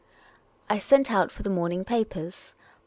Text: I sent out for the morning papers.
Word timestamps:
I 0.67 0.79
sent 0.79 1.11
out 1.11 1.31
for 1.31 1.43
the 1.43 1.49
morning 1.51 1.85
papers. 1.85 2.55